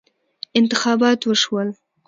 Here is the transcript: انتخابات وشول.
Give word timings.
انتخابات 0.59 1.27
وشول. 1.27 1.67